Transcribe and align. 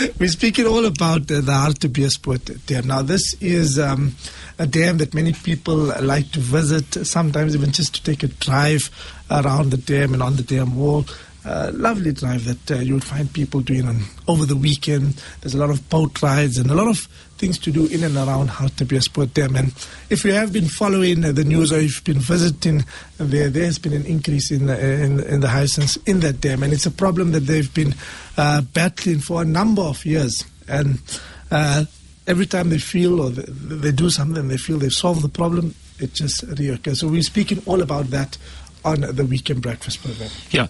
We're 0.18 0.28
speaking 0.28 0.66
all 0.66 0.84
about 0.84 1.30
uh, 1.30 1.40
the 1.40 1.52
Hartbeespoort 1.52 2.66
Dam. 2.66 2.86
Now, 2.86 3.02
this 3.02 3.34
is 3.40 3.78
um, 3.78 4.14
a 4.58 4.66
dam 4.66 4.98
that 4.98 5.14
many 5.14 5.32
people 5.32 5.76
like 6.00 6.30
to 6.32 6.40
visit, 6.40 7.06
sometimes 7.06 7.54
even 7.54 7.72
just 7.72 7.94
to 7.96 8.02
take 8.02 8.22
a 8.22 8.28
drive 8.28 8.80
around 9.30 9.70
the 9.70 9.76
dam 9.76 10.14
and 10.14 10.22
on 10.22 10.36
the 10.36 10.42
dam 10.42 10.76
wall. 10.76 11.04
Uh, 11.44 11.72
lovely 11.74 12.12
drive 12.12 12.44
that 12.44 12.70
uh, 12.70 12.80
you 12.80 12.94
would 12.94 13.02
find 13.02 13.32
people 13.32 13.60
doing 13.60 13.88
on, 13.88 13.98
over 14.28 14.46
the 14.46 14.54
weekend. 14.54 15.20
There's 15.40 15.54
a 15.54 15.58
lot 15.58 15.70
of 15.70 15.88
boat 15.88 16.22
rides 16.22 16.56
and 16.56 16.70
a 16.70 16.74
lot 16.74 16.86
of 16.86 16.98
things 17.36 17.58
to 17.58 17.72
do 17.72 17.86
in 17.86 18.04
and 18.04 18.16
around 18.16 18.48
Hartbeespoort 18.48 19.34
Dam. 19.34 19.56
And 19.56 19.74
if 20.08 20.24
you 20.24 20.32
have 20.32 20.52
been 20.52 20.68
following 20.68 21.24
uh, 21.24 21.32
the 21.32 21.42
news 21.42 21.72
or 21.72 21.80
you've 21.80 22.04
been 22.04 22.20
visiting 22.20 22.84
there, 23.18 23.50
there 23.50 23.64
has 23.64 23.80
been 23.80 23.92
an 23.92 24.06
increase 24.06 24.52
in, 24.52 24.70
in, 24.70 25.18
in 25.18 25.40
the 25.40 25.48
hyacinths 25.48 25.96
in 26.06 26.20
that 26.20 26.40
dam. 26.40 26.62
And 26.62 26.72
it's 26.72 26.86
a 26.86 26.92
problem 26.92 27.32
that 27.32 27.40
they've 27.40 27.74
been 27.74 27.96
uh, 28.36 28.60
battling 28.60 29.18
for 29.18 29.42
a 29.42 29.44
number 29.44 29.82
of 29.82 30.06
years. 30.06 30.44
And 30.68 31.00
uh, 31.50 31.86
every 32.28 32.46
time 32.46 32.70
they 32.70 32.78
feel 32.78 33.20
or 33.20 33.30
they, 33.30 33.42
they 33.76 33.90
do 33.92 34.10
something, 34.10 34.46
they 34.46 34.56
feel 34.56 34.78
they've 34.78 34.92
solved 34.92 35.22
the 35.22 35.28
problem, 35.28 35.74
it 35.98 36.14
just 36.14 36.46
reoccurs. 36.46 36.98
So 36.98 37.08
we're 37.08 37.22
speaking 37.22 37.60
all 37.66 37.82
about 37.82 38.06
that 38.10 38.38
on 38.84 39.00
the 39.00 39.24
weekend 39.24 39.62
breakfast 39.62 40.02
program. 40.02 40.30
Yeah. 40.50 40.66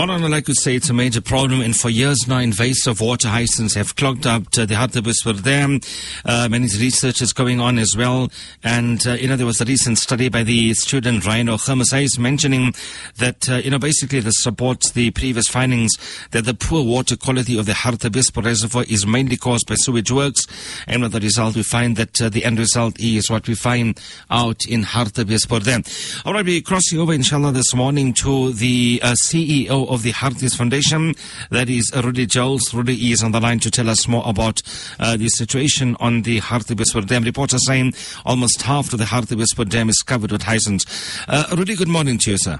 On 0.00 0.32
I 0.32 0.40
could 0.40 0.56
say 0.56 0.76
it's 0.76 0.88
a 0.88 0.94
major 0.94 1.20
problem, 1.20 1.60
and 1.60 1.76
for 1.76 1.90
years 1.90 2.26
now, 2.26 2.38
invasive 2.38 3.02
water 3.02 3.28
hyacinths 3.28 3.74
have 3.74 3.96
clogged 3.96 4.26
up 4.26 4.44
uh, 4.56 4.64
the 4.64 4.74
Hartbeespoort 4.74 5.42
Dam. 5.42 5.80
Many 6.24 6.68
research 6.78 7.20
is 7.20 7.34
going 7.34 7.60
on 7.60 7.78
as 7.78 7.94
well. 7.94 8.30
And, 8.64 9.06
uh, 9.06 9.12
you 9.12 9.28
know, 9.28 9.36
there 9.36 9.44
was 9.44 9.60
a 9.60 9.66
recent 9.66 9.98
study 9.98 10.30
by 10.30 10.42
the 10.42 10.72
student 10.72 11.26
Ryan 11.26 11.50
O'Hermes 11.50 12.18
mentioning 12.18 12.72
that, 13.18 13.50
uh, 13.50 13.56
you 13.56 13.70
know, 13.70 13.78
basically 13.78 14.20
this 14.20 14.36
supports 14.38 14.92
the 14.92 15.10
previous 15.10 15.48
findings 15.48 15.92
that 16.30 16.46
the 16.46 16.54
poor 16.54 16.82
water 16.82 17.14
quality 17.14 17.58
of 17.58 17.66
the 17.66 17.72
Hartbeespoort 17.72 18.46
Reservoir 18.46 18.84
is 18.88 19.06
mainly 19.06 19.36
caused 19.36 19.66
by 19.68 19.74
sewage 19.74 20.10
works. 20.10 20.46
And 20.86 21.02
with 21.02 21.12
the 21.12 21.20
result, 21.20 21.56
we 21.56 21.62
find 21.62 21.96
that 21.96 22.22
uh, 22.22 22.30
the 22.30 22.46
end 22.46 22.58
result 22.58 22.98
is 22.98 23.28
what 23.28 23.46
we 23.46 23.54
find 23.54 24.00
out 24.30 24.64
in 24.66 24.82
Hartbeespoort 24.82 25.64
Dam. 25.64 25.84
All 26.24 26.32
right, 26.32 26.44
we're 26.44 26.62
crossing 26.62 27.00
over, 27.00 27.12
inshallah, 27.12 27.52
this 27.52 27.74
morning 27.74 28.14
to 28.14 28.54
the 28.54 28.98
uh, 29.02 29.14
CEO 29.26 29.89
of 29.90 30.02
the 30.02 30.12
Harties 30.12 30.56
Foundation. 30.56 31.14
That 31.50 31.68
is 31.68 31.90
Rudy 31.94 32.26
Jones. 32.26 32.72
Rudy 32.72 33.10
is 33.10 33.22
on 33.22 33.32
the 33.32 33.40
line 33.40 33.58
to 33.60 33.70
tell 33.70 33.90
us 33.90 34.08
more 34.08 34.22
about 34.24 34.62
uh, 34.98 35.16
the 35.16 35.28
situation 35.28 35.96
on 36.00 36.22
the 36.22 36.40
Hartbeespoort 36.40 37.06
Dam. 37.06 37.24
Reporters 37.24 37.66
saying 37.66 37.92
almost 38.24 38.62
half 38.62 38.92
of 38.92 38.98
the 38.98 39.04
Hartbeespoort 39.06 39.68
Dam 39.68 39.88
is 39.88 40.02
covered 40.02 40.32
with 40.32 40.42
hyacinths. 40.42 41.20
Uh, 41.28 41.44
Rudy, 41.56 41.74
good 41.74 41.88
morning 41.88 42.16
to 42.18 42.30
you, 42.30 42.38
sir. 42.38 42.58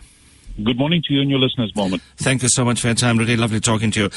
Good 0.62 0.77
morning 0.77 1.00
to 1.06 1.14
you 1.14 1.22
and 1.22 1.31
your 1.31 1.39
listeners, 1.39 1.72
Mohammed. 1.75 2.03
Thank 2.17 2.42
you 2.42 2.48
so 2.50 2.64
much 2.64 2.81
for 2.81 2.89
your 2.89 2.95
time. 2.95 3.17
Really 3.17 3.37
lovely 3.37 3.61
talking 3.61 3.91
to 3.92 4.00
you. 4.03 4.11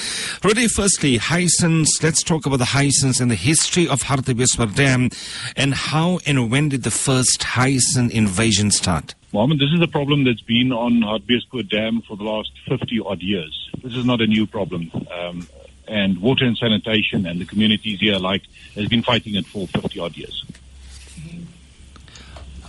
Rudy, 0.44 0.68
firstly, 0.68 1.18
hyacinths. 1.18 2.02
Let's 2.02 2.22
talk 2.22 2.46
about 2.46 2.58
the 2.58 2.66
hyacinths 2.66 3.22
and 3.22 3.32
the 3.32 3.36
history 3.36 3.88
of 3.88 4.02
Hartbeespoort 4.02 4.76
Dam 4.76 5.10
and 5.56 5.74
how 5.74 6.20
and 6.26 6.52
when 6.52 6.70
did 6.70 6.84
the 6.84 6.92
first 6.92 7.44
hyacinth 7.44 8.12
invasion 8.12 8.72
start? 8.72 9.16
Mohammed, 9.34 9.58
this 9.58 9.72
is 9.74 9.82
a 9.82 9.88
problem 9.88 10.26
that's 10.26 10.42
been 10.42 10.72
on 10.72 11.02
Hartbeespoort 11.02 11.68
Dam 11.68 12.04
for 12.08 12.16
the 12.16 12.24
last 12.24 12.52
50 12.68 13.00
odd 13.04 13.24
years. 13.24 13.72
This 13.82 13.96
is 13.96 14.06
not 14.06 14.22
a 14.22 14.28
new 14.28 14.46
problem. 14.46 14.92
Um, 15.12 15.48
and 15.88 16.20
water 16.20 16.46
and 16.46 16.56
sanitation 16.56 17.26
and 17.26 17.42
the 17.42 17.46
communities 17.46 18.00
here 18.00 18.14
alike 18.14 18.44
has 18.76 18.88
been 18.88 19.02
fighting 19.02 19.34
it 19.34 19.48
for 19.48 19.68
50 19.68 20.00
odd 20.00 20.16
years. 20.16 20.46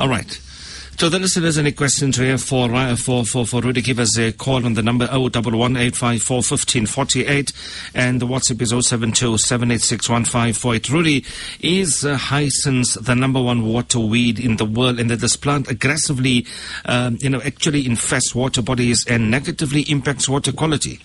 All 0.00 0.08
right. 0.08 0.40
So 1.04 1.10
the 1.10 1.18
listeners, 1.18 1.58
any 1.58 1.72
questions 1.72 2.16
here 2.16 2.38
for, 2.38 2.70
for, 2.96 3.26
for, 3.26 3.44
for 3.44 3.60
Rudy, 3.60 3.82
give 3.82 3.98
us 3.98 4.16
a 4.16 4.32
call 4.32 4.64
on 4.64 4.72
the 4.72 4.82
number 4.82 5.06
011-854-1548 5.08 7.52
and 7.94 8.22
the 8.22 8.26
WhatsApp 8.26 8.62
is 8.62 8.72
072-786-1548. 8.72 10.90
Rudy, 10.90 11.22
is 11.60 12.06
uh, 12.06 12.16
hyacinth 12.16 12.94
the 13.04 13.14
number 13.14 13.42
one 13.42 13.66
water 13.66 13.98
weed 13.98 14.40
in 14.40 14.56
the 14.56 14.64
world 14.64 14.98
and 14.98 15.10
that 15.10 15.20
this 15.20 15.36
plant 15.36 15.70
aggressively, 15.70 16.46
um, 16.86 17.18
you 17.20 17.28
know, 17.28 17.42
actually 17.42 17.84
infests 17.84 18.34
water 18.34 18.62
bodies 18.62 19.04
and 19.06 19.30
negatively 19.30 19.82
impacts 19.82 20.26
water 20.26 20.52
quality? 20.52 21.00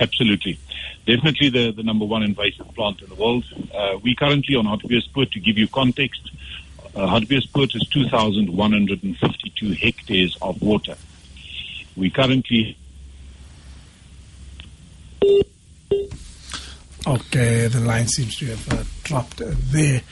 Absolutely. 0.00 0.58
Definitely 1.06 1.48
the, 1.48 1.72
the 1.72 1.82
number 1.82 2.04
one 2.04 2.22
invasive 2.22 2.74
plant 2.74 3.00
in 3.00 3.08
the 3.08 3.14
world. 3.14 3.46
Uh, 3.74 3.96
we 4.02 4.14
currently 4.14 4.54
on 4.54 4.66
Hartbeespoort, 4.66 5.32
to 5.32 5.40
give 5.40 5.56
you 5.56 5.66
context, 5.66 6.30
uh, 6.94 7.06
Hartbeespoort 7.06 7.74
is 7.74 7.86
2,152 7.92 9.72
hectares 9.72 10.36
of 10.40 10.60
water. 10.62 10.96
We 11.96 12.10
currently. 12.10 12.76
Okay, 17.06 17.66
the 17.66 17.80
line 17.80 18.08
seems 18.08 18.36
to 18.38 18.46
have 18.46 18.72
uh, 18.72 18.84
dropped 19.02 19.42
there. 19.72 20.02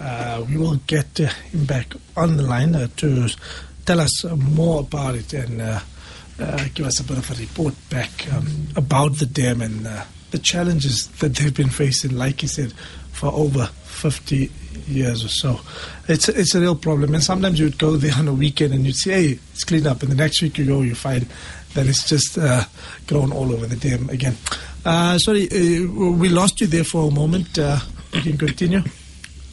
Uh, 0.00 0.44
we 0.48 0.56
will 0.58 0.76
get 0.86 1.20
uh, 1.20 1.26
him 1.26 1.64
back 1.64 1.94
on 2.16 2.36
the 2.36 2.42
line 2.42 2.74
uh, 2.74 2.88
to 2.96 3.28
tell 3.86 4.00
us 4.00 4.24
more 4.24 4.80
about 4.80 5.14
it 5.14 5.32
and 5.32 5.60
uh, 5.60 5.80
give 6.74 6.86
us 6.86 7.00
a 7.00 7.04
bit 7.04 7.18
of 7.18 7.30
a 7.30 7.34
report 7.40 7.74
back 7.88 8.32
um, 8.32 8.66
about 8.76 9.16
the 9.18 9.26
dam 9.26 9.62
and 9.62 9.86
the 10.30 10.38
challenges 10.38 11.06
that 11.20 11.36
they've 11.36 11.54
been 11.54 11.68
facing, 11.68 12.16
like 12.16 12.42
you 12.42 12.48
said, 12.48 12.72
for 13.12 13.30
over 13.32 13.66
50 13.84 14.50
years 14.86 15.24
or 15.24 15.28
so. 15.28 15.60
It's 16.08 16.28
it's 16.28 16.54
a 16.54 16.60
real 16.60 16.76
problem. 16.76 17.14
And 17.14 17.22
sometimes 17.22 17.58
you 17.58 17.66
would 17.66 17.78
go 17.78 17.96
there 17.96 18.14
on 18.16 18.28
a 18.28 18.32
weekend 18.32 18.74
and 18.74 18.84
you'd 18.84 18.96
say, 18.96 19.10
hey, 19.12 19.38
it's 19.52 19.64
cleaned 19.64 19.86
up. 19.86 20.02
And 20.02 20.10
the 20.10 20.16
next 20.16 20.42
week 20.42 20.58
you 20.58 20.66
go, 20.66 20.82
you 20.82 20.94
find 20.94 21.26
that 21.74 21.86
it's 21.86 22.08
just 22.08 22.38
uh, 22.38 22.64
grown 23.06 23.32
all 23.32 23.52
over 23.52 23.66
the 23.66 23.76
dam 23.76 24.08
again. 24.10 24.36
Uh, 24.84 25.16
sorry, 25.18 25.44
uh, 25.44 25.86
we 25.90 26.28
lost 26.28 26.60
you 26.60 26.66
there 26.66 26.84
for 26.84 27.08
a 27.08 27.10
moment. 27.10 27.58
Uh, 27.58 27.78
you 28.12 28.22
can 28.22 28.38
continue. 28.38 28.82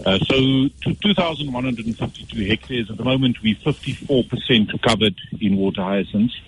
Uh, 0.06 0.18
so, 0.20 0.36
to 0.36 0.94
2,152 1.04 2.46
hectares. 2.46 2.90
At 2.90 2.98
the 2.98 3.04
moment, 3.04 3.38
we're 3.44 3.56
54% 3.56 4.82
covered 4.82 5.16
in 5.42 5.58
water 5.58 5.82
hyacinths. 5.82 6.40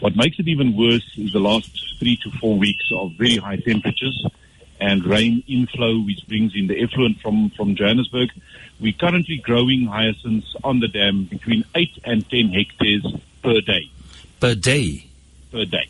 What 0.00 0.16
makes 0.16 0.38
it 0.38 0.48
even 0.48 0.76
worse 0.76 1.08
is 1.16 1.32
the 1.32 1.40
last 1.40 1.70
three 1.98 2.16
to 2.22 2.30
four 2.38 2.56
weeks 2.56 2.84
of 2.92 3.12
very 3.18 3.36
high 3.36 3.56
temperatures 3.56 4.24
and 4.82 5.04
rain 5.06 5.44
inflow, 5.46 6.00
which 6.00 6.26
brings 6.26 6.52
in 6.56 6.66
the 6.66 6.82
effluent 6.82 7.20
from, 7.20 7.50
from 7.50 7.76
Johannesburg. 7.76 8.30
We're 8.80 8.92
currently 8.92 9.36
growing 9.36 9.86
hyacinths 9.86 10.56
on 10.64 10.80
the 10.80 10.88
dam 10.88 11.24
between 11.24 11.64
8 11.76 11.88
and 12.04 12.28
10 12.28 12.48
hectares 12.48 13.06
per 13.44 13.60
day. 13.60 13.88
Per 14.40 14.56
day? 14.56 15.06
Per 15.52 15.64
day. 15.64 15.88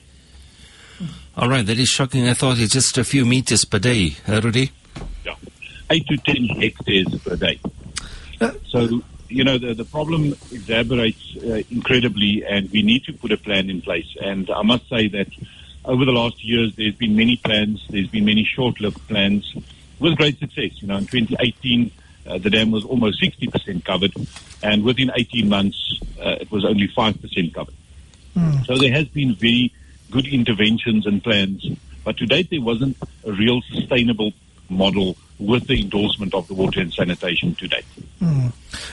All 1.38 1.48
right, 1.48 1.64
that 1.64 1.78
is 1.78 1.88
shocking. 1.88 2.28
I 2.28 2.34
thought 2.34 2.58
it's 2.58 2.74
just 2.74 2.98
a 2.98 3.04
few 3.04 3.24
meters 3.24 3.64
per 3.64 3.78
day, 3.78 4.14
uh, 4.28 4.42
Rudy. 4.42 4.70
Yeah, 5.24 5.36
8 5.88 6.06
to 6.08 6.16
10 6.18 6.44
hectares 6.60 7.14
per 7.24 7.36
day. 7.36 7.58
So, 8.68 9.00
you 9.28 9.44
know, 9.44 9.56
the, 9.56 9.72
the 9.72 9.86
problem 9.86 10.32
exacerbates 10.32 11.36
uh, 11.38 11.62
incredibly, 11.70 12.44
and 12.44 12.70
we 12.70 12.82
need 12.82 13.04
to 13.04 13.14
put 13.14 13.32
a 13.32 13.38
plan 13.38 13.70
in 13.70 13.80
place. 13.80 14.14
And 14.20 14.50
I 14.50 14.62
must 14.62 14.86
say 14.90 15.08
that 15.08 15.28
over 15.84 16.04
the 16.04 16.12
last 16.12 16.44
years, 16.44 16.74
there's 16.76 16.94
been 16.94 17.16
many 17.16 17.36
plans. 17.36 17.84
There's 17.90 18.08
been 18.08 18.24
many 18.24 18.44
short-lived 18.44 19.08
plans 19.08 19.54
with 19.98 20.16
great 20.16 20.38
success. 20.38 20.80
You 20.80 20.88
know, 20.88 20.96
in 20.96 21.06
2018, 21.06 21.90
uh, 22.26 22.38
the 22.38 22.50
dam 22.50 22.70
was 22.70 22.84
almost 22.84 23.22
60% 23.22 23.84
covered, 23.84 24.12
and 24.62 24.84
within 24.84 25.10
18 25.14 25.48
months, 25.48 26.00
uh, 26.20 26.36
it 26.40 26.50
was 26.50 26.64
only 26.64 26.88
5% 26.88 27.54
covered. 27.54 27.74
Mm. 28.36 28.64
So 28.66 28.76
there 28.76 28.92
has 28.92 29.08
been 29.08 29.34
very 29.34 29.72
good 30.10 30.26
interventions 30.26 31.06
and 31.06 31.22
plans, 31.22 31.66
but 32.04 32.16
to 32.18 32.26
date 32.26 32.50
there 32.50 32.60
wasn't 32.60 32.96
a 33.24 33.32
real 33.32 33.60
sustainable 33.62 34.32
model 34.68 35.16
with 35.38 35.66
the 35.66 35.80
endorsement 35.80 36.34
of 36.34 36.46
the 36.46 36.54
water 36.54 36.80
and 36.80 36.92
sanitation 36.92 37.54
to 37.56 37.66
date. 37.66 37.84
Mm. 38.20 38.52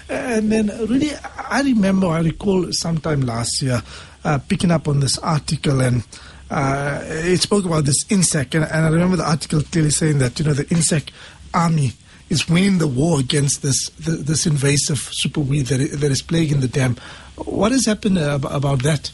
And 0.10 0.52
then, 0.52 0.68
really, 0.88 1.12
I 1.38 1.62
remember, 1.62 2.08
I 2.08 2.22
recall 2.22 2.68
sometime 2.72 3.22
last 3.22 3.62
year 3.62 3.82
uh, 4.24 4.40
picking 4.40 4.72
up 4.72 4.88
on 4.88 5.00
this 5.00 5.18
article 5.20 5.82
and 5.82 6.04
uh, 6.50 7.02
it 7.06 7.38
spoke 7.38 7.66
about 7.66 7.86
this 7.86 8.06
insect, 8.10 8.56
and, 8.56 8.66
and, 8.66 8.86
I 8.86 8.90
remember 8.90 9.18
the 9.18 9.28
article 9.30 9.62
clearly 9.62 9.92
saying 9.92 10.18
that 10.20 10.40
you 10.40 10.46
know 10.46 10.54
the 10.54 10.68
insect 10.70 11.12
army 11.54 11.94
is 12.30 12.50
winning 12.50 12.78
the 12.78 12.88
war 12.88 13.20
against 13.20 13.62
this 13.62 13.90
the, 13.90 14.12
this 14.12 14.46
invasive 14.46 14.98
superweed 14.98 15.68
that, 15.68 15.78
that 16.00 16.12
is 16.12 16.22
plaguing 16.22 16.60
the 16.60 16.68
dam. 16.68 16.98
What 17.36 17.72
has 17.72 17.86
happened 17.86 18.18
uh, 18.18 18.40
about 18.44 18.84
that? 18.84 19.12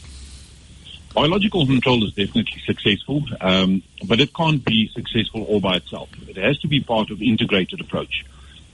Biological 1.14 1.66
control 1.66 2.04
is 2.04 2.12
definitely 2.12 2.60
successful, 2.66 3.24
um, 3.40 3.82
but 4.06 4.20
it 4.20 4.34
can't 4.34 4.62
be 4.62 4.88
successful 4.88 5.44
all 5.44 5.60
by 5.60 5.76
itself. 5.76 6.10
It 6.28 6.36
has 6.36 6.58
to 6.58 6.68
be 6.68 6.80
part 6.80 7.10
of 7.10 7.22
integrated 7.22 7.80
approach. 7.80 8.24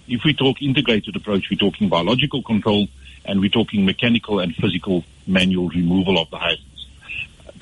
If 0.09 0.25
we 0.25 0.35
talk 0.35 0.61
integrated 0.61 1.15
approach, 1.15 1.49
we're 1.51 1.57
talking 1.57 1.89
biological 1.89 2.43
control 2.43 2.89
and 3.25 3.41
we're 3.41 3.49
talking 3.49 3.85
mechanical 3.85 4.41
and 4.41 4.55
physical 4.57 5.05
manual 5.27 5.69
removal 5.69 6.19
of 6.19 6.31
the 6.31 6.39
hyacinth. 6.39 6.72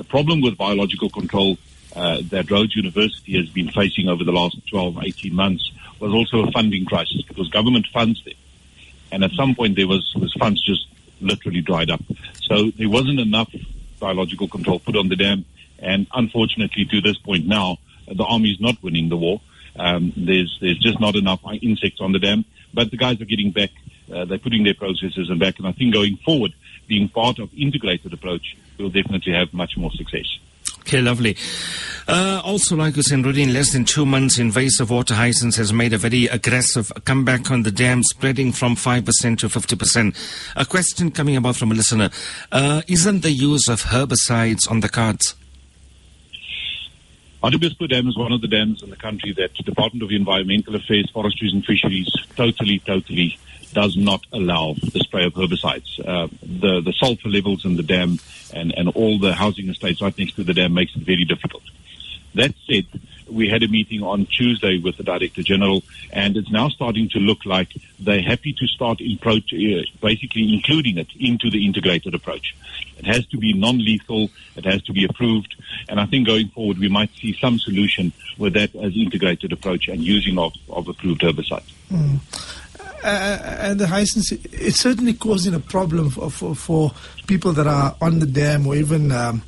The 0.01 0.05
problem 0.05 0.41
with 0.41 0.57
biological 0.57 1.11
control 1.11 1.59
uh, 1.95 2.23
that 2.31 2.51
Rhodes 2.51 2.75
University 2.75 3.37
has 3.37 3.51
been 3.51 3.69
facing 3.71 4.09
over 4.09 4.25
the 4.25 4.33
last 4.33 4.57
12, 4.71 4.97
18 5.03 5.35
months 5.35 5.71
was 6.01 6.11
also 6.15 6.49
a 6.49 6.51
funding 6.53 6.87
crisis 6.87 7.21
because 7.29 7.51
government 7.51 7.87
funds 7.93 8.25
them. 8.25 8.33
And 9.13 9.23
at 9.23 9.33
some 9.33 9.55
point 9.55 9.77
there 9.77 9.87
was, 9.87 10.11
was 10.17 10.33
funds 10.39 10.63
just 10.65 10.87
literally 11.21 11.61
dried 11.61 11.91
up. 11.91 12.01
So 12.45 12.71
there 12.71 12.89
wasn't 12.89 13.21
enough 13.21 13.55
biological 13.99 14.49
control 14.49 14.79
put 14.79 14.97
on 14.97 15.11
the 15.11 15.17
dam. 15.17 15.45
And 15.79 16.07
unfortunately 16.15 16.87
to 16.87 17.03
this 17.03 17.19
point 17.19 17.47
now, 17.47 17.77
the 18.09 18.25
army 18.25 18.53
is 18.53 18.59
not 18.59 18.83
winning 18.83 19.11
the 19.11 19.19
war. 19.19 19.43
Um, 19.77 20.15
there's 20.17 20.57
there's 20.63 20.79
just 20.79 20.99
not 20.99 21.15
enough 21.15 21.41
insects 21.61 22.01
on 22.01 22.13
the 22.13 22.19
dam, 22.19 22.47
but 22.73 22.91
the 22.91 22.97
guys 22.97 23.21
are 23.21 23.27
getting 23.27 23.51
back. 23.51 23.69
Uh, 24.11 24.25
they're 24.25 24.39
putting 24.39 24.65
their 24.65 24.73
processes 24.73 25.29
and 25.29 25.39
back, 25.39 25.59
and 25.59 25.69
I 25.69 25.73
think 25.73 25.93
going 25.93 26.17
forward, 26.25 26.55
being 26.91 27.09
part 27.09 27.39
of 27.39 27.49
integrated 27.57 28.13
approach, 28.13 28.57
we'll 28.77 28.91
definitely 28.91 29.33
have 29.33 29.55
much 29.55 29.77
more 29.77 29.93
success. 29.93 30.27
Okay, 30.81 31.01
lovely. 31.01 31.37
Uh, 32.09 32.43
also, 32.45 32.75
like 32.75 32.97
you 32.97 33.03
said, 33.03 33.25
Rudy, 33.25 33.45
in 33.45 33.55
less 33.55 33.73
than 33.73 33.85
two 33.85 34.05
months, 34.05 34.39
invasive 34.39 34.91
water 34.91 35.15
hyacinth 35.15 35.55
has 35.57 35.73
made 35.73 35.93
a 35.93 35.99
very 35.99 36.27
aggressive 36.27 36.91
comeback 37.05 37.51
on 37.51 37.63
the 37.63 37.71
dam, 37.71 38.03
spreading 38.03 38.51
from 38.51 38.75
5% 38.75 39.39
to 39.39 39.49
50%. 39.49 40.17
A 40.57 40.65
question 40.65 41.13
coming 41.13 41.37
about 41.37 41.55
from 41.55 41.71
a 41.71 41.75
listener. 41.75 42.11
Uh, 42.51 42.83
isn't 42.89 43.23
the 43.23 43.31
use 43.31 43.69
of 43.69 43.85
herbicides 43.85 44.69
on 44.69 44.81
the 44.81 44.89
cards? 44.89 45.37
Hartbeespoort 47.43 47.89
Dam 47.89 48.07
is 48.07 48.19
one 48.19 48.33
of 48.33 48.43
the 48.43 48.49
dams 48.49 48.83
in 48.83 48.91
the 48.91 48.97
country 48.97 49.33
that 49.33 49.51
the 49.57 49.63
Department 49.63 50.03
of 50.03 50.11
Environmental 50.11 50.77
Affairs, 50.77 51.09
Forestries 51.11 51.55
and 51.55 51.65
Fisheries 51.65 52.13
totally, 52.37 52.81
totally 52.81 53.39
does 53.73 53.97
not 53.97 54.21
allow 54.33 54.75
the 54.93 55.01
spray 55.01 55.25
of 55.25 55.33
herbicides. 55.33 55.99
Uh, 56.07 56.29
the, 56.43 56.83
the 56.83 56.93
sulfur 56.93 57.31
levels 57.31 57.65
in 57.65 57.77
the 57.77 57.83
dam 57.83 58.19
and, 58.53 58.77
and 58.77 58.91
all 58.91 59.19
the 59.19 59.33
housing 59.33 59.71
estates 59.71 60.03
right 60.03 60.17
next 60.19 60.35
to 60.35 60.45
the 60.45 60.53
dam 60.53 60.75
makes 60.75 60.95
it 60.95 61.03
very 61.03 61.25
difficult. 61.25 61.63
That 62.35 62.53
said, 62.69 62.85
we 63.31 63.49
had 63.49 63.63
a 63.63 63.69
meeting 63.69 64.03
on 64.03 64.27
Tuesday 64.27 64.79
with 64.79 64.97
the 64.97 65.03
Director 65.03 65.43
General, 65.43 65.83
and 66.13 66.37
it's 66.37 66.51
now 66.51 66.69
starting 66.69 67.09
to 67.11 67.19
look 67.19 67.45
like 67.45 67.69
they're 67.99 68.23
happy 68.23 68.53
to 68.53 68.67
start 68.67 69.01
in 69.01 69.19
uh, 69.25 69.83
basically 70.01 70.55
including 70.55 70.99
it 70.99 71.09
into 71.19 71.51
the 71.51 71.67
integrated 71.67 72.15
approach. 72.15 72.55
It 72.99 73.07
has 73.07 73.27
to 73.29 73.39
be 73.39 73.53
non-lethal, 73.53 74.31
it 74.57 74.65
has 74.65 74.83
to 74.83 74.93
be 74.93 75.05
approved, 75.05 75.55
and 75.89 76.01
I 76.01 76.07
think 76.07 76.27
going 76.27 76.49
forward 76.49 76.79
we 76.79 76.89
might 76.89 77.11
see 77.15 77.37
some 77.41 77.59
solution 77.59 78.13
with 78.39 78.55
that 78.55 78.75
as 78.75 78.97
integrated 78.97 79.53
approach 79.53 79.89
and 79.89 80.03
using 80.03 80.39
of, 80.39 80.53
of 80.69 80.89
approved 80.89 81.23
herbicides. 81.23 81.73
Mm. 81.91 82.21
Uh, 83.03 83.39
and 83.61 83.81
the 83.81 83.87
hyacinth, 83.87 84.31
it's 84.53 84.79
certainly 84.79 85.15
causing 85.15 85.55
a 85.55 85.61
problem 85.61 86.11
for, 86.11 86.31
for, 86.31 86.55
for, 86.55 86.93
people 87.27 87.53
that 87.53 87.67
are 87.67 87.97
on 88.03 88.19
the 88.19 88.27
dam 88.27 88.67
or 88.67 88.75
even 88.75 89.13
um, 89.13 89.41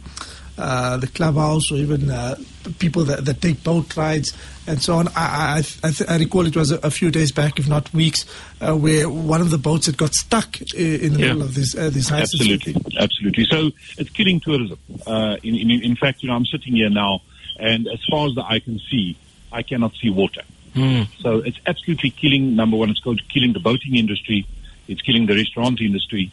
uh, 0.59 0.97
the 0.99 1.07
clubhouse 1.07 1.71
or 1.71 1.77
even 1.77 2.11
uh, 2.11 2.37
people 2.79 3.05
that, 3.05 3.25
that, 3.25 3.41
take 3.41 3.65
boat 3.65 3.97
rides 3.97 4.37
and 4.67 4.83
so 4.83 4.97
on. 4.97 5.09
I, 5.09 5.13
I, 5.17 5.59
I, 5.59 5.91
th- 5.91 6.11
I 6.11 6.19
recall 6.19 6.47
it 6.47 6.57
was 6.57 6.71
a, 6.71 6.79
a, 6.79 6.91
few 6.91 7.11
days 7.11 7.33
back, 7.33 7.59
if 7.59 7.69
not 7.69 7.93
weeks, 7.95 8.27
uh, 8.61 8.77
where 8.77 9.09
one 9.09 9.41
of 9.41 9.51
the 9.51 9.59
boats 9.59 9.87
had 9.87 9.97
got 9.97 10.15
stuck 10.15 10.61
in 10.75 11.15
the 11.15 11.21
yeah. 11.21 11.27
middle 11.29 11.43
of 11.43 11.55
this 11.55 11.77
uh, 11.77 11.91
this 11.91 12.13
Absolutely, 12.13 12.77
absolutely. 12.99 13.45
So 13.47 13.71
it's 13.97 14.11
killing 14.11 14.41
tourism. 14.41 14.79
Uh, 15.07 15.37
in, 15.43 15.55
in, 15.55 15.71
in 15.83 15.97
fact, 15.97 16.23
you 16.23 16.29
know, 16.29 16.35
I'm 16.35 16.47
sitting 16.47 16.75
here 16.75 16.91
now, 16.91 17.21
and 17.59 17.89
as 17.89 18.01
far 18.11 18.27
as 18.27 18.35
the 18.35 18.45
eye 18.45 18.61
can 18.61 18.79
see, 18.91 19.17
I 19.51 19.63
cannot 19.63 19.95
see 19.95 20.11
water. 20.11 20.43
Mm. 20.75 21.07
So 21.21 21.39
it's 21.39 21.59
absolutely 21.67 22.11
killing, 22.11 22.57
number 22.57 22.77
one, 22.77 22.91
it's 22.91 23.01
going 23.01 23.19
to 23.19 23.25
killing 23.25 23.53
the 23.53 23.61
boating 23.61 23.97
industry. 23.97 24.47
It's 24.89 25.03
killing 25.03 25.27
the 25.27 25.35
restaurant 25.35 25.81
industry. 25.81 26.33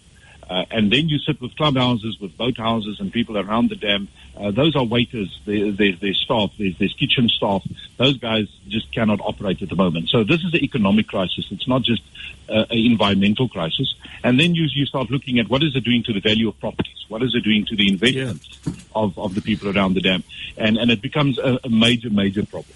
Uh, 0.49 0.65
and 0.71 0.91
then 0.91 1.07
you 1.07 1.19
sit 1.19 1.39
with 1.39 1.55
clubhouses, 1.55 2.19
with 2.19 2.35
boathouses, 2.35 2.99
and 2.99 3.13
people 3.13 3.37
around 3.37 3.69
the 3.69 3.75
dam. 3.75 4.07
Uh, 4.35 4.49
those 4.49 4.75
are 4.75 4.83
waiters, 4.83 5.39
there's 5.45 5.77
their 5.77 6.13
staff, 6.13 6.51
there's, 6.57 6.75
there's 6.79 6.93
kitchen 6.93 7.29
staff. 7.29 7.63
Those 7.97 8.17
guys 8.17 8.47
just 8.67 8.91
cannot 8.91 9.19
operate 9.21 9.61
at 9.61 9.69
the 9.69 9.75
moment. 9.75 10.09
So 10.09 10.23
this 10.23 10.43
is 10.43 10.53
an 10.53 10.63
economic 10.63 11.07
crisis. 11.07 11.47
It's 11.51 11.67
not 11.67 11.83
just 11.83 12.01
uh, 12.49 12.65
an 12.69 12.77
environmental 12.77 13.47
crisis. 13.47 13.93
And 14.23 14.39
then 14.39 14.55
you, 14.55 14.67
you 14.73 14.85
start 14.85 15.11
looking 15.11 15.39
at 15.39 15.49
what 15.49 15.61
is 15.61 15.75
it 15.75 15.83
doing 15.83 16.03
to 16.03 16.13
the 16.13 16.19
value 16.19 16.47
of 16.49 16.59
properties? 16.59 17.05
What 17.09 17.21
is 17.21 17.35
it 17.35 17.43
doing 17.43 17.65
to 17.65 17.75
the 17.75 17.87
investments 17.87 18.59
yeah. 18.65 18.73
of, 18.95 19.17
of 19.19 19.35
the 19.35 19.41
people 19.41 19.75
around 19.75 19.93
the 19.93 20.01
dam? 20.01 20.23
And, 20.57 20.77
and 20.77 20.89
it 20.89 21.01
becomes 21.01 21.37
a, 21.37 21.59
a 21.63 21.69
major, 21.69 22.09
major 22.09 22.45
problem. 22.45 22.75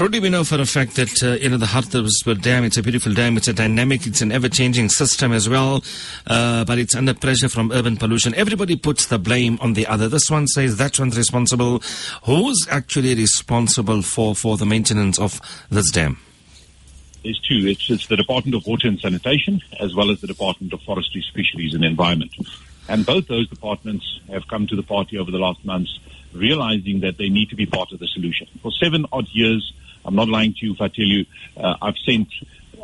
Rudy, 0.00 0.20
we 0.20 0.30
know 0.30 0.44
for 0.44 0.60
a 0.60 0.64
fact 0.64 0.94
that, 0.94 1.24
uh, 1.24 1.32
you 1.42 1.48
know, 1.48 1.56
the 1.56 1.66
Hartbeespoort 1.66 2.40
Dam, 2.40 2.62
it's 2.62 2.76
a 2.76 2.84
beautiful 2.84 3.12
dam, 3.12 3.36
it's 3.36 3.48
a 3.48 3.52
dynamic, 3.52 4.06
it's 4.06 4.20
an 4.20 4.30
ever-changing 4.30 4.90
system 4.90 5.32
as 5.32 5.48
well, 5.48 5.82
uh, 6.28 6.64
but 6.64 6.78
it's 6.78 6.94
under 6.94 7.12
pressure 7.14 7.48
from 7.48 7.72
urban 7.72 7.96
pollution. 7.96 8.32
Everybody 8.36 8.76
puts 8.76 9.06
the 9.06 9.18
blame 9.18 9.58
on 9.60 9.72
the 9.72 9.88
other. 9.88 10.08
This 10.08 10.30
one 10.30 10.46
says 10.46 10.76
that 10.76 11.00
one's 11.00 11.18
responsible. 11.18 11.82
Who's 12.22 12.64
actually 12.70 13.16
responsible 13.16 14.02
for, 14.02 14.36
for 14.36 14.56
the 14.56 14.64
maintenance 14.64 15.18
of 15.18 15.40
this 15.68 15.90
dam? 15.90 16.20
There's 17.24 17.40
two. 17.40 17.66
It's, 17.66 17.90
it's 17.90 18.06
the 18.06 18.16
Department 18.16 18.54
of 18.54 18.64
Water 18.68 18.86
and 18.86 19.00
Sanitation 19.00 19.60
as 19.80 19.96
well 19.96 20.12
as 20.12 20.20
the 20.20 20.28
Department 20.28 20.72
of 20.72 20.80
Forestry, 20.82 21.24
Fisheries 21.34 21.74
and 21.74 21.84
Environment. 21.84 22.30
And 22.88 23.04
both 23.04 23.26
those 23.26 23.48
departments 23.48 24.20
have 24.30 24.46
come 24.46 24.68
to 24.68 24.76
the 24.76 24.84
party 24.84 25.18
over 25.18 25.32
the 25.32 25.38
last 25.38 25.64
months 25.64 25.98
realizing 26.32 27.00
that 27.00 27.18
they 27.18 27.28
need 27.28 27.50
to 27.50 27.56
be 27.56 27.66
part 27.66 27.90
of 27.90 27.98
the 27.98 28.06
solution. 28.06 28.46
For 28.62 28.70
seven 28.70 29.06
odd 29.12 29.26
years, 29.32 29.72
I'm 30.08 30.16
not 30.16 30.28
lying 30.28 30.54
to 30.54 30.66
you 30.66 30.72
if 30.72 30.80
I 30.80 30.88
tell 30.88 31.04
you 31.04 31.26
uh, 31.56 31.76
I've 31.82 31.98
sent 31.98 32.28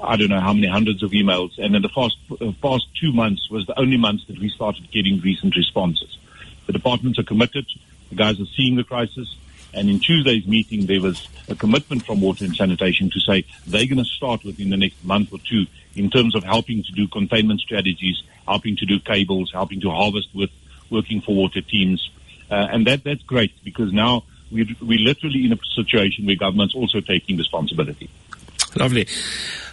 I 0.02 0.16
don't 0.16 0.28
know 0.28 0.40
how 0.40 0.52
many 0.52 0.66
hundreds 0.66 1.02
of 1.02 1.12
emails, 1.12 1.58
and 1.58 1.74
in 1.74 1.80
the 1.80 1.88
past 1.88 2.16
uh, 2.30 2.52
past 2.60 2.86
two 3.00 3.12
months 3.12 3.48
was 3.50 3.66
the 3.66 3.78
only 3.78 3.96
months 3.96 4.24
that 4.26 4.38
we 4.38 4.50
started 4.50 4.90
getting 4.90 5.20
recent 5.20 5.56
responses. 5.56 6.18
The 6.66 6.72
departments 6.72 7.18
are 7.18 7.22
committed. 7.24 7.66
The 8.10 8.16
guys 8.16 8.40
are 8.40 8.46
seeing 8.56 8.76
the 8.76 8.84
crisis. 8.84 9.34
And 9.72 9.90
in 9.90 9.98
Tuesday's 9.98 10.46
meeting, 10.46 10.86
there 10.86 11.00
was 11.00 11.26
a 11.48 11.54
commitment 11.56 12.06
from 12.06 12.20
Water 12.20 12.44
and 12.44 12.54
Sanitation 12.54 13.10
to 13.10 13.18
say 13.18 13.44
they're 13.66 13.86
going 13.86 13.98
to 13.98 14.04
start 14.04 14.44
within 14.44 14.70
the 14.70 14.76
next 14.76 15.02
month 15.04 15.32
or 15.32 15.38
two 15.38 15.66
in 15.96 16.10
terms 16.10 16.36
of 16.36 16.44
helping 16.44 16.84
to 16.84 16.92
do 16.92 17.08
containment 17.08 17.60
strategies, 17.60 18.22
helping 18.46 18.76
to 18.76 18.86
do 18.86 19.00
cables, 19.00 19.50
helping 19.52 19.80
to 19.80 19.90
harvest 19.90 20.28
with 20.32 20.50
working 20.90 21.20
for 21.22 21.34
water 21.34 21.60
teams. 21.60 22.08
Uh, 22.50 22.68
and 22.70 22.86
that, 22.86 23.02
that's 23.02 23.22
great 23.22 23.52
because 23.64 23.92
now 23.92 24.22
we're, 24.54 24.66
we're 24.80 25.00
literally 25.00 25.44
in 25.44 25.52
a 25.52 25.58
situation 25.74 26.24
where 26.24 26.36
government's 26.36 26.74
also 26.74 27.00
taking 27.00 27.36
responsibility. 27.36 28.08
Lovely. 28.76 29.06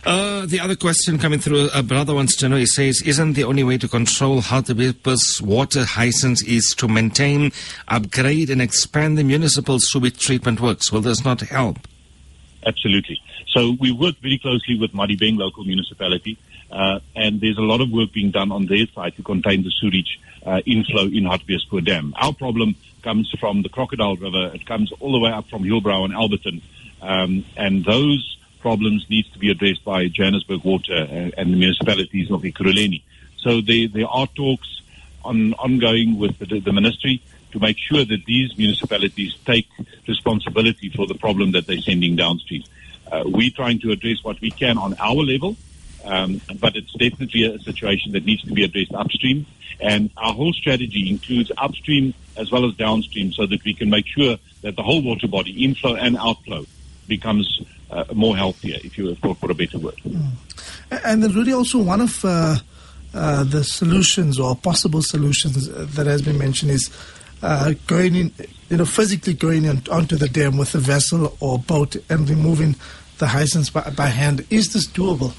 Uh, 0.03 0.45
the 0.45 0.59
other 0.59 0.75
question 0.75 1.17
coming 1.17 1.39
through, 1.39 1.69
a 1.73 1.83
brother 1.83 2.13
wants 2.13 2.35
to 2.37 2.49
know, 2.49 2.55
he 2.55 2.65
says, 2.65 3.01
isn't 3.05 3.33
the 3.33 3.43
only 3.43 3.63
way 3.63 3.77
to 3.77 3.87
control 3.87 4.41
Hartbeespoort's 4.41 5.41
water 5.41 5.85
hyacinth 5.85 6.47
is 6.47 6.73
to 6.77 6.87
maintain, 6.87 7.51
upgrade 7.87 8.49
and 8.49 8.61
expand 8.61 9.17
the 9.17 9.23
municipal 9.23 9.77
sewage 9.79 10.19
treatment 10.19 10.59
works? 10.59 10.91
Will 10.91 11.01
this 11.01 11.23
not 11.23 11.41
help? 11.41 11.77
Absolutely. 12.65 13.19
So 13.47 13.75
we 13.79 13.91
work 13.91 14.15
very 14.21 14.37
closely 14.37 14.79
with 14.79 14.91
Madibeng 14.93 15.37
local 15.37 15.65
municipality, 15.65 16.37
uh, 16.71 16.99
and 17.15 17.41
there's 17.41 17.57
a 17.57 17.61
lot 17.61 17.81
of 17.81 17.91
work 17.91 18.13
being 18.13 18.31
done 18.31 18.51
on 18.51 18.67
their 18.67 18.85
side 18.95 19.15
to 19.17 19.23
contain 19.23 19.63
the 19.63 19.71
sewage 19.71 20.19
uh, 20.45 20.61
inflow 20.65 21.03
in 21.03 21.25
Hartbeespoort 21.25 21.85
Dam. 21.85 22.13
Our 22.17 22.33
problem 22.33 22.75
comes 23.01 23.31
from 23.39 23.62
the 23.62 23.69
Crocodile 23.69 24.15
River. 24.15 24.51
It 24.53 24.65
comes 24.65 24.92
all 25.00 25.12
the 25.12 25.19
way 25.19 25.31
up 25.31 25.50
from 25.50 25.63
Hillbrow 25.63 26.06
and 26.06 26.13
Alberton. 26.13 26.62
Um, 27.01 27.45
and 27.57 27.83
those 27.83 28.38
problems 28.59 29.05
need 29.10 29.25
to 29.34 29.39
be 29.39 29.50
addressed 29.50 29.84
by 29.84 30.08
Johannesburg 30.08 30.63
Water 30.63 31.08
and, 31.10 31.34
and 31.38 31.53
the 31.53 31.58
municipalities 31.58 32.31
of 32.31 32.41
Ekurhuleni. 32.41 33.01
So 33.38 33.62
there, 33.62 33.88
there 33.88 34.08
are 34.08 34.27
talks 34.27 34.81
on, 35.25 35.53
ongoing 35.53 36.20
with 36.20 36.38
the, 36.39 36.60
the 36.60 36.72
ministry 36.72 37.22
to 37.51 37.60
make 37.60 37.77
sure 37.77 38.05
that 38.05 38.25
these 38.25 38.58
municipalities 38.58 39.36
take 39.46 39.67
responsibility 40.08 40.89
for 40.89 41.08
the 41.08 41.15
problem 41.15 41.51
that 41.51 41.67
they're 41.67 41.81
sending 41.81 42.15
downstream. 42.15 42.63
Uh, 43.12 43.24
we're 43.25 43.51
trying 43.51 43.79
to 43.79 43.91
address 43.91 44.24
what 44.24 44.39
we 44.39 44.51
can 44.51 44.77
on 44.77 44.96
our 45.00 45.15
level, 45.15 45.58
um, 46.05 46.41
but 46.60 46.75
it's 46.75 46.91
definitely 46.93 47.43
a 47.46 47.60
situation 47.60 48.12
that 48.13 48.25
needs 48.25 48.43
to 48.43 48.53
be 48.53 48.63
addressed 48.63 48.93
upstream. 48.93 49.46
And 49.79 50.10
our 50.17 50.34
whole 50.34 50.53
strategy 50.53 51.10
includes 51.10 51.51
upstream 51.58 52.13
as 52.38 52.51
well 52.51 52.65
as 52.65 52.75
downstream 52.75 53.34
so 53.34 53.46
that 53.48 53.63
we 53.63 53.74
can 53.74 53.89
make 53.89 54.05
sure 54.08 54.38
that 54.62 54.75
the 54.75 54.84
whole 54.84 55.01
water 55.01 55.27
body, 55.27 55.63
inflow 55.63 55.96
and 55.96 56.17
outflow, 56.17 56.65
becomes 57.08 57.62
uh, 57.89 58.05
more 58.13 58.38
healthier, 58.38 58.77
if 58.84 58.98
you 58.98 59.15
for, 59.15 59.36
for 59.36 59.51
a 59.51 59.55
better 59.55 59.79
word. 59.79 59.98
Mm. 60.05 60.31
And 61.03 61.24
then 61.24 61.34
really 61.34 61.53
also 61.53 61.81
one 61.81 62.01
of 62.01 62.24
uh, 62.24 62.55
uh, 63.13 63.43
the 63.43 63.63
solutions 63.63 64.39
or 64.39 64.55
possible 64.55 65.01
solutions 65.01 65.67
that 65.67 66.08
has 66.08 66.22
been 66.22 66.38
mentioned 66.38 66.72
is 66.72 66.89
uh, 67.41 67.74
going 67.88 68.15
in, 68.15 68.31
you 68.70 68.77
know, 68.77 68.86
physically 68.86 69.34
going 69.34 69.65
in, 69.65 69.81
onto 69.91 70.15
the 70.15 70.29
dam 70.29 70.58
with 70.58 70.75
a 70.75 70.77
vessel 70.77 71.36
or 71.39 71.58
boat 71.60 71.96
and 72.10 72.29
removing 72.29 72.75
the 73.17 73.27
hyacinths 73.27 73.70
by, 73.70 73.89
by 73.89 74.08
hand. 74.08 74.46
Is 74.50 74.74
this 74.74 74.88
doable? 74.88 75.34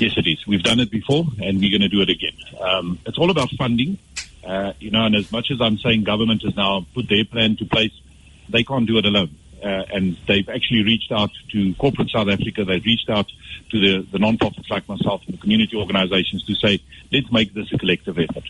Yes, 0.00 0.16
it 0.16 0.26
is. 0.26 0.46
We've 0.46 0.62
done 0.62 0.80
it 0.80 0.90
before, 0.90 1.26
and 1.42 1.60
we're 1.60 1.78
going 1.78 1.82
to 1.82 1.88
do 1.90 2.00
it 2.00 2.08
again. 2.08 2.32
Um, 2.58 2.98
it's 3.04 3.18
all 3.18 3.30
about 3.30 3.50
funding, 3.50 3.98
uh, 4.42 4.72
you 4.80 4.90
know. 4.90 5.04
And 5.04 5.14
as 5.14 5.30
much 5.30 5.50
as 5.50 5.60
I'm 5.60 5.76
saying, 5.76 6.04
government 6.04 6.42
has 6.42 6.56
now 6.56 6.86
put 6.94 7.06
their 7.06 7.26
plan 7.26 7.56
to 7.56 7.66
place, 7.66 7.92
they 8.48 8.64
can't 8.64 8.86
do 8.86 8.96
it 8.96 9.04
alone. 9.04 9.36
Uh, 9.62 9.84
and 9.92 10.16
they've 10.26 10.48
actually 10.48 10.84
reached 10.84 11.12
out 11.12 11.28
to 11.52 11.74
corporate 11.74 12.08
South 12.08 12.28
Africa. 12.28 12.64
They've 12.64 12.82
reached 12.82 13.10
out 13.10 13.30
to 13.72 13.78
the, 13.78 14.06
the 14.10 14.18
non-profits 14.18 14.70
like 14.70 14.88
myself 14.88 15.20
and 15.26 15.36
the 15.36 15.40
community 15.42 15.76
organizations 15.76 16.44
to 16.46 16.54
say, 16.54 16.80
let's 17.12 17.30
make 17.30 17.52
this 17.52 17.70
a 17.70 17.76
collective 17.76 18.18
effort. 18.18 18.44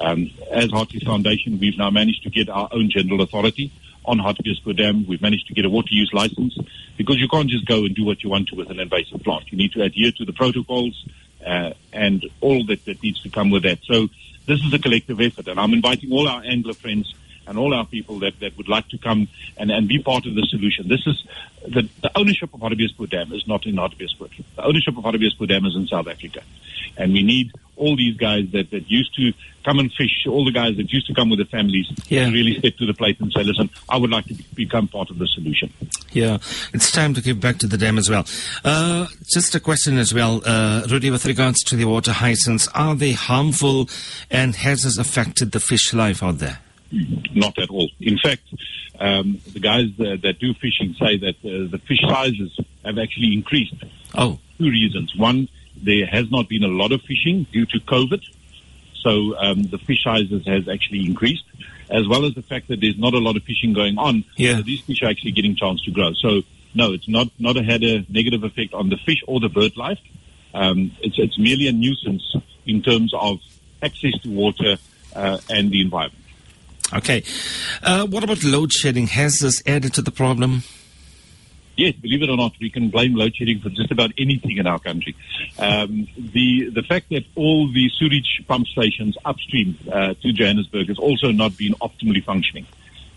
Um, 0.00 0.30
as 0.50 0.68
Harties 0.68 1.04
Foundation, 1.04 1.60
we've 1.60 1.76
now 1.76 1.90
managed 1.90 2.22
to 2.22 2.30
get 2.30 2.48
our 2.48 2.70
own 2.72 2.88
general 2.88 3.20
authority 3.20 3.70
on 4.04 4.18
Hartbeespoort 4.18 4.76
Dam. 4.76 5.06
We've 5.06 5.22
managed 5.22 5.48
to 5.48 5.54
get 5.54 5.64
a 5.64 5.70
water 5.70 5.88
use 5.90 6.10
license 6.12 6.56
because 6.96 7.18
you 7.18 7.28
can't 7.28 7.48
just 7.48 7.66
go 7.66 7.84
and 7.84 7.94
do 7.94 8.04
what 8.04 8.22
you 8.22 8.30
want 8.30 8.48
to 8.48 8.56
with 8.56 8.70
an 8.70 8.80
invasive 8.80 9.22
plant. 9.22 9.50
You 9.50 9.58
need 9.58 9.72
to 9.72 9.82
adhere 9.82 10.12
to 10.12 10.24
the 10.24 10.32
protocols 10.32 11.06
uh, 11.44 11.72
and 11.92 12.24
all 12.40 12.64
that, 12.66 12.84
that 12.84 13.02
needs 13.02 13.22
to 13.22 13.30
come 13.30 13.50
with 13.50 13.64
that. 13.64 13.78
So 13.84 14.08
this 14.46 14.60
is 14.60 14.72
a 14.72 14.78
collective 14.78 15.20
effort, 15.20 15.48
and 15.48 15.58
I'm 15.58 15.72
inviting 15.72 16.12
all 16.12 16.28
our 16.28 16.42
angler 16.44 16.74
friends 16.74 17.14
and 17.46 17.58
all 17.58 17.74
our 17.74 17.84
people 17.84 18.20
that, 18.20 18.40
that 18.40 18.56
would 18.56 18.68
like 18.68 18.88
to 18.88 18.98
come 18.98 19.28
and, 19.56 19.70
and 19.70 19.86
be 19.88 20.02
part 20.02 20.26
of 20.26 20.34
the 20.34 20.46
solution. 20.48 20.88
This 20.88 21.06
is 21.06 21.24
the, 21.66 21.88
the 22.02 22.10
ownership 22.16 22.54
of 22.54 22.60
Hartbeespoort 22.60 23.10
Dam 23.10 23.32
is 23.32 23.46
not 23.46 23.66
in 23.66 23.76
Hartbeespoort. 23.76 24.30
The 24.56 24.64
ownership 24.64 24.96
of 24.96 25.04
Hartbeespoort 25.04 25.48
Dam 25.48 25.64
is 25.66 25.76
in 25.76 25.86
South 25.86 26.08
Africa. 26.08 26.42
And 26.96 27.12
we 27.12 27.22
need 27.22 27.52
all 27.76 27.96
these 27.96 28.16
guys 28.16 28.44
that, 28.52 28.70
that 28.70 28.90
used 28.90 29.14
to 29.16 29.32
come 29.64 29.78
and 29.78 29.90
fish, 29.92 30.26
all 30.28 30.44
the 30.44 30.52
guys 30.52 30.76
that 30.76 30.92
used 30.92 31.06
to 31.06 31.14
come 31.14 31.30
with 31.30 31.38
their 31.38 31.46
families, 31.46 31.86
Yeah. 32.08 32.26
to 32.26 32.32
really 32.32 32.58
step 32.58 32.76
to 32.76 32.86
the 32.86 32.92
plate 32.94 33.18
and 33.20 33.32
say, 33.32 33.42
listen, 33.42 33.70
I 33.88 33.96
would 33.96 34.10
like 34.10 34.26
to 34.26 34.34
become 34.54 34.88
part 34.88 35.10
of 35.10 35.18
the 35.18 35.26
solution. 35.28 35.72
Yeah, 36.12 36.38
it's 36.74 36.92
time 36.92 37.14
to 37.14 37.22
give 37.22 37.40
back 37.40 37.58
to 37.58 37.66
the 37.66 37.78
dam 37.78 37.96
as 37.98 38.08
well. 38.10 38.26
Uh, 38.64 39.06
just 39.32 39.54
a 39.54 39.60
question 39.60 39.96
as 39.98 40.12
well, 40.12 40.42
uh, 40.44 40.86
Rudy, 40.90 41.10
with 41.10 41.24
regards 41.24 41.62
to 41.64 41.76
the 41.76 41.86
water 41.86 42.12
hyacinths, 42.12 42.68
are 42.74 42.94
they 42.94 43.12
harmful 43.12 43.88
and 44.30 44.54
has 44.56 44.82
this 44.82 44.98
affected 44.98 45.52
the 45.52 45.60
fish 45.60 45.92
life 45.94 46.22
out 46.22 46.38
there? 46.38 46.58
Not 47.34 47.58
at 47.58 47.70
all. 47.70 47.88
In 48.00 48.18
fact, 48.18 48.42
um, 49.00 49.40
the 49.52 49.58
guys 49.60 49.86
that, 49.98 50.20
that 50.22 50.38
do 50.38 50.54
fishing 50.54 50.94
say 51.00 51.16
that 51.16 51.36
uh, 51.44 51.68
the 51.70 51.80
fish 51.88 52.00
sizes 52.02 52.56
have 52.84 52.98
actually 52.98 53.32
increased. 53.32 53.74
Oh, 54.14 54.38
Two 54.58 54.70
reasons. 54.70 55.12
One, 55.16 55.48
there 55.82 56.06
has 56.06 56.30
not 56.30 56.48
been 56.48 56.64
a 56.64 56.68
lot 56.68 56.92
of 56.92 57.02
fishing 57.02 57.46
due 57.52 57.66
to 57.66 57.80
COVID, 57.80 58.22
so 59.02 59.36
um, 59.38 59.64
the 59.64 59.78
fish 59.78 60.02
sizes 60.02 60.46
has 60.46 60.68
actually 60.68 61.04
increased, 61.04 61.44
as 61.90 62.08
well 62.08 62.24
as 62.24 62.34
the 62.34 62.42
fact 62.42 62.68
that 62.68 62.80
there's 62.80 62.98
not 62.98 63.14
a 63.14 63.18
lot 63.18 63.36
of 63.36 63.42
fishing 63.42 63.72
going 63.74 63.98
on. 63.98 64.24
Yeah. 64.36 64.56
So 64.56 64.62
these 64.62 64.80
fish 64.80 65.02
are 65.02 65.10
actually 65.10 65.32
getting 65.32 65.54
chance 65.56 65.82
to 65.84 65.90
grow. 65.90 66.12
So 66.14 66.42
no, 66.74 66.92
it's 66.92 67.08
not 67.08 67.28
not 67.38 67.56
had 67.56 67.84
a 67.84 68.04
negative 68.08 68.42
effect 68.44 68.74
on 68.74 68.88
the 68.88 68.96
fish 68.96 69.22
or 69.26 69.40
the 69.40 69.48
bird 69.48 69.76
life. 69.76 69.98
Um, 70.54 70.92
it's 71.00 71.18
it's 71.18 71.38
merely 71.38 71.68
a 71.68 71.72
nuisance 71.72 72.34
in 72.66 72.82
terms 72.82 73.12
of 73.14 73.40
access 73.82 74.12
to 74.22 74.30
water 74.30 74.76
uh, 75.14 75.38
and 75.50 75.70
the 75.70 75.80
environment. 75.80 76.24
okay. 76.94 77.22
Uh, 77.82 78.06
what 78.06 78.24
about 78.24 78.42
load 78.42 78.72
shedding? 78.72 79.06
Has 79.08 79.38
this 79.40 79.62
added 79.66 79.92
to 79.94 80.02
the 80.02 80.10
problem? 80.10 80.62
Yes, 81.76 81.94
believe 81.96 82.22
it 82.22 82.30
or 82.30 82.36
not, 82.36 82.52
we 82.60 82.70
can 82.70 82.88
blame 82.88 83.14
load 83.14 83.34
shedding 83.34 83.60
for 83.60 83.68
just 83.68 83.90
about 83.90 84.12
anything 84.16 84.58
in 84.58 84.66
our 84.66 84.78
country. 84.78 85.16
Um, 85.58 86.06
the 86.16 86.70
the 86.70 86.82
fact 86.82 87.08
that 87.10 87.24
all 87.34 87.68
the 87.68 87.90
sewage 87.98 88.42
pump 88.46 88.68
stations 88.68 89.16
upstream 89.24 89.76
uh, 89.90 90.14
to 90.14 90.32
Johannesburg 90.32 90.88
has 90.88 90.98
also 90.98 91.32
not 91.32 91.56
been 91.56 91.72
optimally 91.74 92.22
functioning 92.22 92.66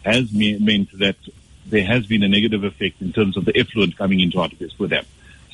has 0.04 0.32
me- 0.32 0.58
meant 0.58 0.90
that 1.00 1.18
there 1.66 1.86
has 1.86 2.06
been 2.06 2.24
a 2.24 2.30
negative 2.30 2.64
effect 2.64 3.02
in 3.02 3.12
terms 3.12 3.36
of 3.36 3.46
the 3.46 3.56
effluent 3.58 3.98
coming 3.98 4.22
into 4.22 4.38
Hartbeespoort 4.38 4.90
Dam. 4.90 5.06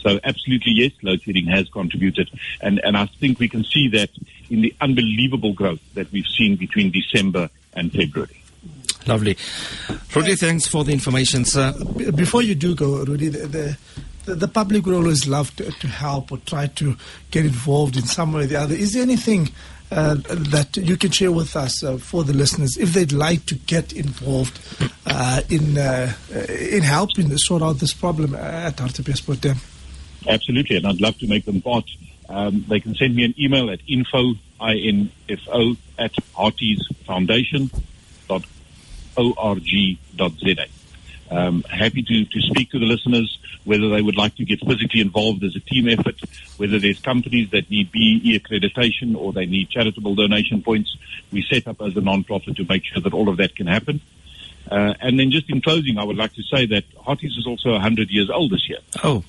So 0.01 0.19
absolutely 0.23 0.73
yes, 0.73 0.91
load 1.01 1.21
shedding 1.23 1.47
has 1.47 1.67
contributed, 1.69 2.29
and 2.61 2.79
and 2.83 2.95
I 2.95 3.05
think 3.07 3.39
we 3.39 3.49
can 3.49 3.63
see 3.63 3.87
that 3.89 4.09
in 4.49 4.61
the 4.61 4.73
unbelievable 4.79 5.53
growth 5.53 5.81
that 5.95 6.11
we've 6.11 6.27
seen 6.27 6.55
between 6.55 6.91
December 6.91 7.49
and 7.73 7.91
February. 7.91 8.42
Lovely. 9.05 9.37
Rudy, 10.15 10.35
thanks 10.35 10.67
for 10.67 10.83
the 10.83 10.93
information, 10.93 11.45
sir. 11.45 11.73
Before 12.15 12.41
you 12.41 12.55
do 12.55 12.75
go, 12.75 13.03
Rudy, 13.03 13.29
the, 13.29 13.47
the, 13.47 13.77
the, 14.25 14.35
the 14.35 14.47
public 14.47 14.85
would 14.85 14.95
always 14.95 15.27
love 15.27 15.55
to, 15.57 15.69
to 15.71 15.87
help 15.87 16.31
or 16.31 16.37
try 16.39 16.67
to 16.67 16.95
get 17.31 17.45
involved 17.45 17.97
in 17.97 18.03
some 18.03 18.33
way 18.33 18.43
or 18.43 18.47
the 18.47 18.55
other. 18.55 18.75
Is 18.75 18.93
there 18.93 19.03
anything 19.03 19.49
uh, 19.91 20.15
that 20.15 20.77
you 20.77 20.97
can 20.97 21.11
share 21.11 21.31
with 21.31 21.55
us 21.55 21.83
uh, 21.83 21.97
for 21.97 22.23
the 22.23 22.33
listeners 22.33 22.77
if 22.77 22.93
they'd 22.93 23.11
like 23.11 23.45
to 23.45 23.55
get 23.55 23.93
involved 23.93 24.59
uh, 25.05 25.41
in 25.49 25.77
uh, 25.77 26.11
uh, 26.33 26.39
in 26.51 26.81
helping 26.83 27.29
to 27.29 27.37
sort 27.37 27.61
out 27.61 27.73
this 27.73 27.93
problem 27.93 28.33
at 28.33 28.77
Hartbeespoort 28.77 29.41
Dam? 29.41 29.57
Absolutely, 30.27 30.77
and 30.77 30.87
I'd 30.87 31.01
love 31.01 31.17
to 31.19 31.27
make 31.27 31.45
them 31.45 31.61
part. 31.61 31.85
Um, 32.29 32.65
they 32.69 32.79
can 32.79 32.95
send 32.95 33.15
me 33.15 33.25
an 33.25 33.35
email 33.37 33.69
at 33.69 33.81
info, 33.87 34.33
I-N-F-O, 34.59 35.75
at 35.99 36.11
harties.foundation.org.za. 39.15 40.65
Um, 41.31 41.63
happy 41.63 42.03
to, 42.03 42.25
to 42.25 42.41
speak 42.41 42.69
to 42.71 42.79
the 42.79 42.85
listeners, 42.85 43.39
whether 43.63 43.89
they 43.89 44.01
would 44.01 44.17
like 44.17 44.35
to 44.35 44.45
get 44.45 44.59
physically 44.59 45.01
involved 45.01 45.43
as 45.43 45.55
a 45.55 45.59
team 45.59 45.87
effort, 45.89 46.15
whether 46.57 46.77
there's 46.77 46.99
companies 46.99 47.49
that 47.51 47.71
need 47.71 47.91
BE 47.91 48.39
accreditation 48.39 49.15
or 49.15 49.33
they 49.33 49.45
need 49.47 49.69
charitable 49.69 50.13
donation 50.15 50.61
points. 50.61 50.95
We 51.31 51.43
set 51.49 51.67
up 51.67 51.81
as 51.81 51.95
a 51.97 52.01
non-profit 52.01 52.57
to 52.57 52.65
make 52.65 52.83
sure 52.85 53.01
that 53.01 53.13
all 53.13 53.29
of 53.29 53.37
that 53.37 53.55
can 53.55 53.67
happen. 53.67 54.01
Uh, 54.69 54.93
and 55.01 55.19
then 55.19 55.31
just 55.31 55.49
in 55.49 55.61
closing, 55.61 55.97
I 55.97 56.03
would 56.03 56.17
like 56.17 56.33
to 56.33 56.43
say 56.43 56.65
that 56.67 56.83
Harties 56.95 57.37
is 57.37 57.45
also 57.47 57.71
100 57.71 58.09
years 58.09 58.29
old 58.29 58.51
this 58.51 58.69
year. 58.69 58.79
Oh, 59.03 59.23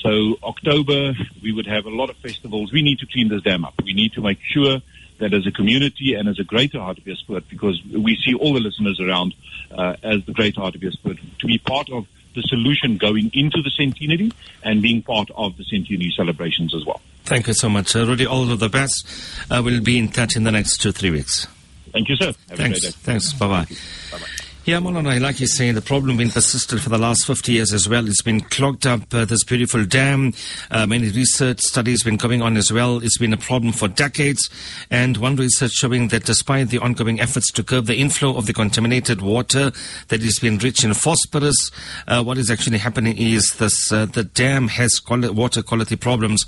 So 0.00 0.36
October, 0.42 1.14
we 1.42 1.52
would 1.52 1.66
have 1.66 1.86
a 1.86 1.90
lot 1.90 2.10
of 2.10 2.16
festivals. 2.16 2.72
We 2.72 2.82
need 2.82 2.98
to 3.00 3.06
clean 3.06 3.28
this 3.28 3.42
dam 3.42 3.64
up. 3.64 3.74
We 3.84 3.92
need 3.92 4.12
to 4.14 4.20
make 4.20 4.38
sure 4.42 4.80
that 5.22 5.32
as 5.32 5.46
a 5.46 5.50
community 5.50 6.14
and 6.14 6.28
as 6.28 6.38
a 6.38 6.44
greater 6.44 6.78
Hartbeespoort, 6.78 7.48
because 7.48 7.80
we 7.86 8.16
see 8.24 8.34
all 8.34 8.52
the 8.52 8.60
listeners 8.60 9.00
around 9.00 9.34
uh, 9.70 9.96
as 10.02 10.24
the 10.26 10.32
greater 10.32 10.60
Hartbeespoort, 10.60 11.18
to 11.40 11.46
be 11.46 11.58
part 11.58 11.88
of 11.90 12.06
the 12.34 12.42
solution 12.42 12.96
going 12.98 13.30
into 13.34 13.62
the 13.62 13.70
centenary 13.70 14.30
and 14.62 14.82
being 14.82 15.02
part 15.02 15.30
of 15.36 15.56
the 15.56 15.64
centenary 15.64 16.12
celebrations 16.16 16.74
as 16.74 16.84
well. 16.84 17.00
thank 17.24 17.46
you 17.46 17.54
so 17.54 17.68
much, 17.68 17.94
uh, 17.94 18.06
Rudy. 18.06 18.26
All 18.26 18.50
of 18.50 18.58
the 18.58 18.68
best. 18.68 19.06
Uh, 19.50 19.62
we'll 19.64 19.82
be 19.82 19.98
in 19.98 20.08
touch 20.08 20.34
in 20.36 20.44
the 20.44 20.50
next 20.52 20.78
two, 20.78 20.92
three 20.92 21.10
weeks. 21.10 21.46
Thank 21.92 22.08
you, 22.08 22.16
sir. 22.16 22.26
Have 22.26 22.36
a 22.52 22.56
Thanks. 22.56 22.80
great 22.80 22.92
day. 22.92 23.20
Thanks. 23.20 24.41
Yeah, 24.64 24.78
Molana, 24.78 25.20
like 25.20 25.40
you 25.40 25.48
say, 25.48 25.72
the 25.72 25.82
problem 25.82 26.18
been 26.18 26.30
persistent 26.30 26.82
for 26.82 26.88
the 26.88 26.96
last 26.96 27.26
50 27.26 27.50
years 27.50 27.72
as 27.72 27.88
well. 27.88 28.06
It's 28.06 28.22
been 28.22 28.40
clogged 28.42 28.86
up, 28.86 29.12
uh, 29.12 29.24
this 29.24 29.42
beautiful 29.42 29.84
dam. 29.84 30.34
Uh, 30.70 30.86
many 30.86 31.08
research 31.08 31.58
studies 31.58 32.04
have 32.04 32.08
been 32.08 32.16
going 32.16 32.42
on 32.42 32.56
as 32.56 32.72
well. 32.72 32.98
It's 33.02 33.18
been 33.18 33.32
a 33.32 33.36
problem 33.36 33.72
for 33.72 33.88
decades. 33.88 34.48
And 34.88 35.16
one 35.16 35.34
research 35.34 35.72
showing 35.72 36.08
that 36.08 36.26
despite 36.26 36.68
the 36.68 36.78
ongoing 36.78 37.18
efforts 37.18 37.50
to 37.54 37.64
curb 37.64 37.86
the 37.86 37.96
inflow 37.96 38.36
of 38.36 38.46
the 38.46 38.52
contaminated 38.52 39.20
water 39.20 39.72
that 40.06 40.22
has 40.22 40.38
been 40.38 40.58
rich 40.58 40.84
in 40.84 40.94
phosphorus, 40.94 41.72
uh, 42.06 42.22
what 42.22 42.38
is 42.38 42.48
actually 42.48 42.78
happening 42.78 43.18
is 43.18 43.44
this, 43.58 43.90
uh, 43.90 44.06
the 44.06 44.22
dam 44.22 44.68
has 44.68 45.00
quali- 45.00 45.30
water 45.30 45.64
quality 45.64 45.96
problems. 45.96 46.44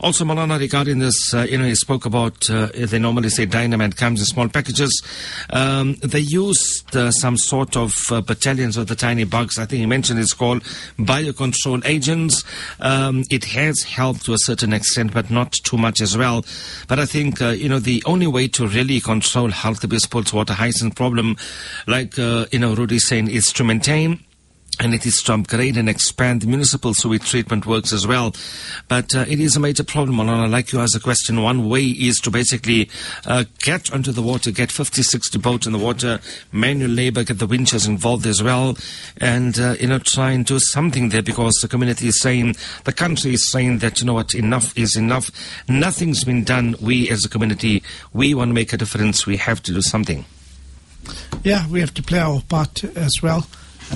Also, 0.00 0.26
Molana, 0.26 0.58
regarding 0.60 0.98
this, 0.98 1.32
uh, 1.32 1.46
you 1.48 1.56
know, 1.56 1.64
you 1.64 1.76
spoke 1.76 2.04
about, 2.04 2.50
uh, 2.50 2.68
they 2.74 2.98
normally 2.98 3.30
say 3.30 3.46
dynamite 3.46 3.96
comes 3.96 4.20
in 4.20 4.26
small 4.26 4.50
packages. 4.50 5.02
Um, 5.48 5.94
they 6.02 6.20
used 6.20 6.94
some 7.10 7.38
of 7.54 7.94
uh, 8.10 8.20
battalions 8.20 8.76
of 8.76 8.88
the 8.88 8.94
tiny 8.94 9.24
bugs. 9.24 9.58
I 9.58 9.66
think 9.66 9.80
you 9.80 9.88
mentioned 9.88 10.18
it's 10.18 10.32
called 10.32 10.62
biocontrol 10.98 11.84
agents. 11.84 12.44
Um, 12.80 13.24
it 13.30 13.44
has 13.44 13.82
helped 13.82 14.24
to 14.26 14.34
a 14.34 14.38
certain 14.38 14.72
extent, 14.72 15.12
but 15.12 15.30
not 15.30 15.52
too 15.64 15.76
much 15.76 16.00
as 16.00 16.16
well. 16.16 16.44
But 16.88 16.98
I 16.98 17.06
think, 17.06 17.40
uh, 17.40 17.48
you 17.48 17.68
know, 17.68 17.78
the 17.78 18.02
only 18.06 18.26
way 18.26 18.48
to 18.48 18.66
really 18.66 19.00
control 19.00 19.50
Hartbeespoort's 19.50 20.32
water 20.32 20.54
hyacinth 20.54 20.96
problem, 20.96 21.36
like, 21.86 22.18
uh, 22.18 22.46
you 22.50 22.58
know, 22.58 22.74
Rudy's 22.74 23.06
saying, 23.06 23.28
is 23.28 23.46
to 23.52 23.64
maintain 23.64 24.20
and 24.80 24.94
it 24.94 25.06
is 25.06 25.22
to 25.22 25.34
upgrade 25.34 25.76
and 25.76 25.88
expand 25.88 26.42
the 26.42 26.46
municipal 26.46 26.94
sewage 26.94 27.28
treatment 27.28 27.66
works 27.66 27.92
as 27.92 28.06
well. 28.06 28.34
But 28.88 29.14
uh, 29.14 29.24
it 29.28 29.40
is 29.40 29.56
a 29.56 29.60
major 29.60 29.84
problem, 29.84 30.20
I 30.20 30.46
like 30.46 30.72
you 30.72 30.80
ask 30.80 30.96
a 30.96 31.00
question. 31.00 31.42
One 31.42 31.68
way 31.68 31.84
is 31.84 32.18
to 32.20 32.30
basically 32.30 32.88
uh, 33.26 33.44
get 33.60 33.92
onto 33.92 34.12
the 34.12 34.22
water, 34.22 34.50
get 34.50 34.72
50, 34.72 35.02
60 35.02 35.38
boats 35.38 35.66
in 35.66 35.72
the 35.72 35.78
water, 35.78 36.20
manual 36.52 36.90
labor, 36.90 37.24
get 37.24 37.38
the 37.38 37.46
winches 37.46 37.86
involved 37.86 38.26
as 38.26 38.42
well, 38.42 38.76
and, 39.18 39.58
uh, 39.58 39.76
you 39.80 39.86
know, 39.86 39.98
try 39.98 40.32
and 40.32 40.44
do 40.44 40.58
something 40.58 41.10
there 41.10 41.22
because 41.22 41.54
the 41.62 41.68
community 41.68 42.08
is 42.08 42.20
saying, 42.20 42.56
the 42.84 42.92
country 42.92 43.34
is 43.34 43.50
saying 43.50 43.78
that, 43.78 44.00
you 44.00 44.06
know 44.06 44.14
what, 44.14 44.34
enough 44.34 44.76
is 44.76 44.96
enough. 44.96 45.30
Nothing's 45.68 46.24
been 46.24 46.44
done. 46.44 46.76
We 46.80 47.10
as 47.10 47.24
a 47.24 47.28
community, 47.28 47.82
we 48.12 48.34
want 48.34 48.50
to 48.50 48.54
make 48.54 48.72
a 48.72 48.76
difference. 48.76 49.26
We 49.26 49.36
have 49.38 49.62
to 49.64 49.72
do 49.72 49.82
something. 49.82 50.24
Yeah, 51.42 51.68
we 51.68 51.80
have 51.80 51.92
to 51.94 52.02
play 52.02 52.18
our 52.18 52.40
part 52.42 52.84
as 52.84 53.12
well. 53.22 53.46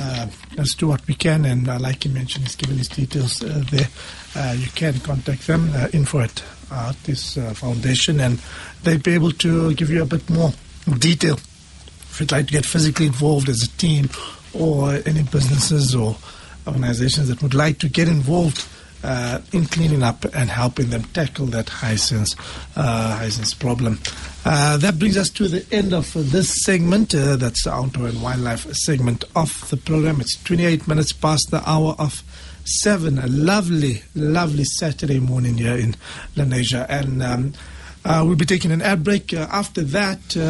Uh, 0.01 0.27
let's 0.57 0.75
do 0.75 0.89
what 0.89 1.07
we 1.07 1.15
can, 1.15 1.45
and 1.45 1.69
uh, 1.69 1.79
like 1.79 2.05
you 2.05 2.11
mentioned, 2.11 2.45
he's 2.45 2.57
given 2.57 2.79
his 2.79 2.89
details 2.89 3.43
uh, 3.43 3.63
there. 3.71 3.89
Uh, 4.37 4.55
you 4.57 4.69
can 4.69 4.99
contact 5.01 5.47
them, 5.47 5.71
uh, 5.75 5.89
info 5.93 6.21
at 6.21 6.43
uh, 6.71 6.93
this 7.05 7.37
uh, 7.37 7.53
foundation, 7.55 8.21
and 8.21 8.41
they'll 8.83 8.99
be 8.99 9.15
able 9.15 9.33
to 9.33 9.75
give 9.75 9.91
you 9.91 10.03
a 10.03 10.07
bit 10.07 10.29
more 10.31 10.53
detail. 10.99 11.35
If 11.35 12.21
you'd 12.21 12.33
like 12.33 12.47
to 12.47 12.53
get 12.53 12.65
physically 12.65 13.07
involved 13.07 13.49
as 13.49 13.63
a 13.63 13.69
team, 13.79 14.09
or 14.55 14.95
any 15.07 15.23
businesses 15.25 15.95
or 15.95 16.17
organizations 16.67 17.29
that 17.29 17.43
would 17.43 17.55
like 17.55 17.79
to 17.79 17.89
get 17.89 18.09
involved 18.09 18.67
uh, 19.03 19.41
in 19.53 19.67
cleaning 19.67 20.03
up 20.03 20.25
and 20.35 20.51
helping 20.51 20.91
them 20.91 21.03
tackle 21.05 21.47
that 21.47 21.69
hyacinth, 21.69 22.35
uh, 22.77 23.17
hyacinth 23.17 23.59
problem. 23.59 23.99
Uh, 24.45 24.77
that 24.79 24.99
brings 24.99 25.17
us 25.17 25.29
to 25.29 25.49
the 25.49 25.65
end 25.75 25.93
of 25.93 26.13
this 26.31 26.63
segment. 26.65 27.15
Uh, 27.15 27.37
that's 27.37 27.65
the 27.65 27.73
outdoor 27.73 28.09
and 28.09 28.23
wildlife 28.23 28.71
segment 28.73 29.25
of 29.37 29.69
the 29.71 29.77
program. 29.77 30.21
It's 30.21 30.43
28 30.45 30.89
minutes 30.89 31.13
past 31.13 31.51
the 31.51 31.69
hour 31.69 31.95
of 31.99 32.23
seven. 32.65 33.19
A 33.19 33.27
lovely, 33.27 34.03
lovely 34.15 34.65
Saturday 34.65 35.21
morning 35.21 35.59
here 35.59 35.77
in 35.77 35.97
Lenasia. 36.35 36.87
And 36.89 37.23
um, 37.23 37.53
uh, 38.05 38.25
we'll 38.27 38.37
be 38.37 38.47
taking 38.47 38.71
an 38.73 38.81
ad 38.81 39.05
break. 39.05 39.35
Uh, 39.35 39.47
after 39.51 39.83
that, 39.83 40.37
uh, 40.37 40.41